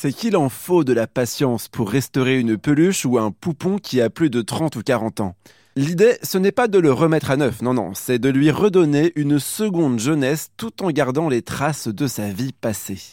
c'est 0.00 0.12
qu'il 0.12 0.36
en 0.36 0.48
faut 0.48 0.84
de 0.84 0.92
la 0.92 1.08
patience 1.08 1.66
pour 1.66 1.90
restaurer 1.90 2.38
une 2.38 2.56
peluche 2.56 3.04
ou 3.04 3.18
un 3.18 3.32
poupon 3.32 3.78
qui 3.78 4.00
a 4.00 4.10
plus 4.10 4.30
de 4.30 4.42
30 4.42 4.76
ou 4.76 4.82
40 4.82 5.20
ans. 5.20 5.34
L'idée, 5.74 6.18
ce 6.22 6.38
n'est 6.38 6.52
pas 6.52 6.68
de 6.68 6.78
le 6.78 6.92
remettre 6.92 7.32
à 7.32 7.36
neuf, 7.36 7.62
non, 7.62 7.74
non, 7.74 7.94
c'est 7.94 8.20
de 8.20 8.28
lui 8.28 8.52
redonner 8.52 9.10
une 9.16 9.40
seconde 9.40 9.98
jeunesse 9.98 10.50
tout 10.56 10.84
en 10.84 10.92
gardant 10.92 11.28
les 11.28 11.42
traces 11.42 11.88
de 11.88 12.06
sa 12.06 12.28
vie 12.28 12.52
passée. 12.52 13.10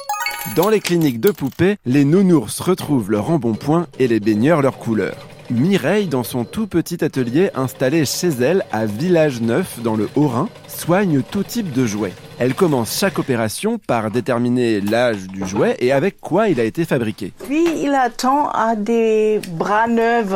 Dans 0.56 0.70
les 0.70 0.80
cliniques 0.80 1.20
de 1.20 1.32
poupées, 1.32 1.78
les 1.88 2.06
nounours 2.06 2.60
retrouvent 2.60 3.10
leur 3.10 3.32
embonpoint 3.32 3.88
et 3.98 4.08
les 4.08 4.20
baigneurs 4.20 4.62
leur 4.62 4.78
couleur. 4.78 5.28
Mireille, 5.50 6.06
dans 6.06 6.24
son 6.24 6.46
tout 6.46 6.68
petit 6.68 7.04
atelier 7.04 7.50
installé 7.56 8.06
chez 8.06 8.30
elle 8.30 8.64
à 8.72 8.86
Village 8.86 9.42
Neuf 9.42 9.82
dans 9.82 9.96
le 9.96 10.08
Haut-Rhin, 10.16 10.50
soigne 10.68 11.24
tout 11.24 11.44
type 11.44 11.72
de 11.72 11.88
jouets. 11.88 12.14
Elle 12.38 12.54
commence 12.54 12.98
chaque 12.98 13.18
opération 13.18 13.78
par 13.78 14.12
déterminer 14.12 14.82
l'âge 14.82 15.28
du 15.28 15.48
jouet 15.48 15.78
et 15.80 15.94
avec 15.94 16.20
quoi 16.20 16.50
il 16.50 16.60
a 16.60 16.64
été 16.64 16.84
fabriqué. 16.84 17.32
Puis 17.46 17.66
il 17.82 17.94
attend 17.94 18.50
à 18.50 18.76
des 18.76 19.40
bras 19.52 19.88
neufs. 19.88 20.36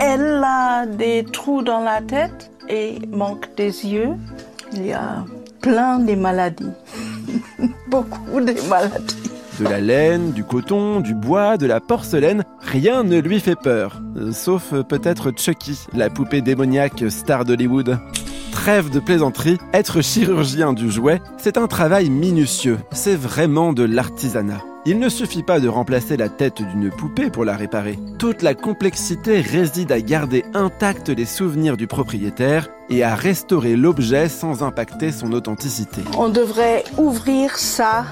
Elle 0.00 0.42
a 0.44 0.86
des 0.86 1.24
trous 1.32 1.62
dans 1.62 1.80
la 1.80 2.00
tête 2.00 2.50
et 2.68 2.98
manque 3.12 3.48
des 3.56 3.86
yeux. 3.86 4.10
Il 4.72 4.86
y 4.86 4.92
a 4.92 5.24
plein 5.60 6.00
de 6.00 6.14
maladies. 6.16 6.72
Beaucoup 7.88 8.40
de 8.40 8.68
maladies. 8.68 9.30
De 9.60 9.64
la 9.68 9.80
laine, 9.80 10.32
du 10.32 10.42
coton, 10.42 10.98
du 10.98 11.14
bois, 11.14 11.56
de 11.56 11.66
la 11.66 11.78
porcelaine, 11.78 12.42
rien 12.58 13.04
ne 13.04 13.20
lui 13.20 13.38
fait 13.38 13.54
peur. 13.54 14.02
Euh, 14.16 14.32
sauf 14.32 14.74
peut-être 14.88 15.30
Chucky, 15.36 15.78
la 15.92 16.10
poupée 16.10 16.40
démoniaque 16.40 17.04
star 17.08 17.44
d'Hollywood. 17.44 18.00
Trêve 18.54 18.88
de 18.88 19.00
plaisanterie, 19.00 19.58
être 19.74 20.00
chirurgien 20.00 20.72
du 20.72 20.90
jouet, 20.90 21.20
c'est 21.36 21.58
un 21.58 21.66
travail 21.66 22.08
minutieux. 22.08 22.78
C'est 22.92 23.16
vraiment 23.16 23.74
de 23.74 23.82
l'artisanat. 23.82 24.62
Il 24.86 24.98
ne 24.98 25.08
suffit 25.10 25.42
pas 25.42 25.60
de 25.60 25.68
remplacer 25.68 26.16
la 26.16 26.30
tête 26.30 26.62
d'une 26.62 26.88
poupée 26.90 27.30
pour 27.30 27.44
la 27.44 27.56
réparer. 27.56 27.98
Toute 28.18 28.40
la 28.42 28.54
complexité 28.54 29.40
réside 29.40 29.92
à 29.92 30.00
garder 30.00 30.44
intacts 30.54 31.10
les 31.10 31.26
souvenirs 31.26 31.76
du 31.76 31.86
propriétaire 31.86 32.68
et 32.88 33.02
à 33.02 33.14
restaurer 33.14 33.76
l'objet 33.76 34.28
sans 34.28 34.62
impacter 34.62 35.10
son 35.12 35.32
authenticité. 35.32 36.02
On 36.16 36.30
devrait 36.30 36.84
ouvrir 36.96 37.58
ça 37.58 38.06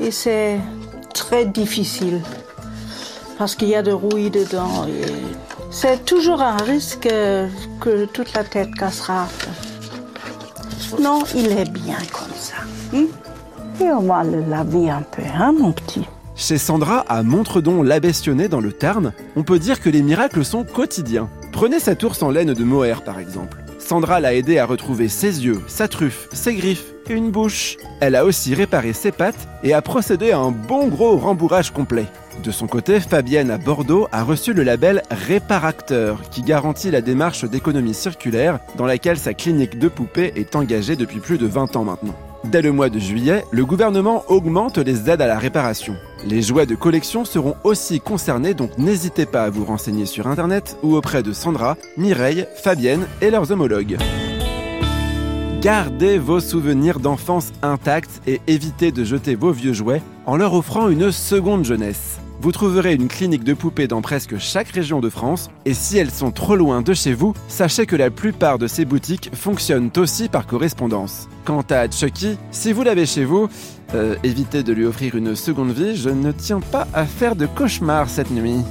et 0.00 0.10
c'est 0.10 0.58
très 1.14 1.44
difficile 1.44 2.22
parce 3.40 3.54
qu'il 3.54 3.68
y 3.68 3.74
a 3.74 3.80
de 3.80 3.90
rouille 3.90 4.28
dedans. 4.28 4.86
C'est 5.70 6.04
toujours 6.04 6.42
un 6.42 6.58
risque 6.58 7.08
que 7.80 8.04
toute 8.04 8.34
la 8.34 8.44
tête 8.44 8.74
cassera. 8.74 9.28
Non, 11.00 11.20
il 11.34 11.46
est 11.46 11.70
bien 11.70 11.96
comme 12.12 12.34
ça. 12.36 12.56
hein? 12.94 13.06
Et 13.80 13.90
on 13.90 14.02
va 14.02 14.24
le 14.24 14.42
laver 14.42 14.90
un 14.90 15.00
peu, 15.00 15.22
hein, 15.34 15.54
mon 15.58 15.72
petit. 15.72 16.06
Chez 16.36 16.58
Sandra, 16.58 16.98
à 17.08 17.22
Montredon, 17.22 17.82
l'Abbessionnet 17.82 18.48
dans 18.48 18.60
le 18.60 18.74
Tarn, 18.74 19.14
on 19.36 19.42
peut 19.42 19.58
dire 19.58 19.80
que 19.80 19.88
les 19.88 20.02
miracles 20.02 20.44
sont 20.44 20.64
quotidiens. 20.64 21.30
Prenez 21.50 21.80
cette 21.80 22.04
ours 22.04 22.22
en 22.22 22.30
laine 22.30 22.52
de 22.52 22.64
mohair 22.64 23.02
par 23.02 23.18
exemple. 23.18 23.59
Sandra 23.90 24.20
l'a 24.20 24.34
aidé 24.34 24.58
à 24.58 24.66
retrouver 24.66 25.08
ses 25.08 25.44
yeux, 25.44 25.62
sa 25.66 25.88
truffe, 25.88 26.28
ses 26.32 26.54
griffes 26.54 26.92
et 27.08 27.12
une 27.12 27.32
bouche. 27.32 27.76
Elle 28.00 28.14
a 28.14 28.24
aussi 28.24 28.54
réparé 28.54 28.92
ses 28.92 29.10
pattes 29.10 29.48
et 29.64 29.72
a 29.72 29.82
procédé 29.82 30.30
à 30.30 30.38
un 30.38 30.52
bon 30.52 30.86
gros 30.86 31.16
rembourrage 31.16 31.72
complet. 31.72 32.06
De 32.44 32.52
son 32.52 32.68
côté, 32.68 33.00
Fabienne 33.00 33.50
à 33.50 33.58
Bordeaux 33.58 34.06
a 34.12 34.22
reçu 34.22 34.52
le 34.52 34.62
label 34.62 35.02
Réparacteur 35.10 36.22
qui 36.30 36.42
garantit 36.42 36.92
la 36.92 37.00
démarche 37.00 37.44
d'économie 37.44 37.92
circulaire 37.92 38.60
dans 38.76 38.86
laquelle 38.86 39.18
sa 39.18 39.34
clinique 39.34 39.76
de 39.76 39.88
poupées 39.88 40.34
est 40.36 40.54
engagée 40.54 40.94
depuis 40.94 41.18
plus 41.18 41.38
de 41.38 41.48
20 41.48 41.74
ans 41.74 41.82
maintenant. 41.82 42.14
Dès 42.44 42.62
le 42.62 42.72
mois 42.72 42.88
de 42.88 42.98
juillet, 42.98 43.44
le 43.50 43.66
gouvernement 43.66 44.24
augmente 44.28 44.78
les 44.78 45.10
aides 45.10 45.20
à 45.20 45.26
la 45.26 45.38
réparation. 45.38 45.94
Les 46.26 46.40
jouets 46.40 46.66
de 46.66 46.74
collection 46.74 47.24
seront 47.24 47.54
aussi 47.64 48.00
concernés, 48.00 48.54
donc 48.54 48.78
n'hésitez 48.78 49.26
pas 49.26 49.44
à 49.44 49.50
vous 49.50 49.64
renseigner 49.64 50.06
sur 50.06 50.26
Internet 50.26 50.78
ou 50.82 50.96
auprès 50.96 51.22
de 51.22 51.32
Sandra, 51.32 51.76
Mireille, 51.98 52.46
Fabienne 52.56 53.06
et 53.20 53.30
leurs 53.30 53.52
homologues. 53.52 53.98
Gardez 55.60 56.16
vos 56.16 56.40
souvenirs 56.40 57.00
d'enfance 57.00 57.52
intacts 57.60 58.22
et 58.26 58.40
évitez 58.46 58.92
de 58.92 59.04
jeter 59.04 59.34
vos 59.34 59.52
vieux 59.52 59.74
jouets 59.74 60.00
en 60.24 60.38
leur 60.38 60.54
offrant 60.54 60.88
une 60.88 61.12
seconde 61.12 61.66
jeunesse. 61.66 62.18
Vous 62.40 62.50
trouverez 62.50 62.94
une 62.94 63.08
clinique 63.08 63.44
de 63.44 63.52
poupées 63.52 63.86
dans 63.86 64.00
presque 64.00 64.38
chaque 64.38 64.70
région 64.70 65.00
de 65.00 65.10
France 65.10 65.50
et 65.66 65.74
si 65.74 65.98
elles 65.98 66.10
sont 66.10 66.30
trop 66.30 66.56
loin 66.56 66.80
de 66.80 66.94
chez 66.94 67.12
vous, 67.12 67.34
sachez 67.48 67.84
que 67.84 67.94
la 67.94 68.10
plupart 68.10 68.56
de 68.56 68.66
ces 68.66 68.86
boutiques 68.86 69.28
fonctionnent 69.34 69.90
aussi 69.98 70.30
par 70.30 70.46
correspondance. 70.46 71.28
Quant 71.44 71.64
à 71.68 71.90
Chucky, 71.90 72.38
si 72.50 72.72
vous 72.72 72.82
l'avez 72.82 73.04
chez 73.04 73.26
vous, 73.26 73.50
euh, 73.94 74.16
évitez 74.24 74.62
de 74.62 74.72
lui 74.72 74.86
offrir 74.86 75.14
une 75.14 75.36
seconde 75.36 75.72
vie, 75.72 75.94
je 75.94 76.08
ne 76.08 76.32
tiens 76.32 76.60
pas 76.60 76.88
à 76.94 77.04
faire 77.04 77.36
de 77.36 77.44
cauchemars 77.44 78.08
cette 78.08 78.30
nuit. 78.30 78.64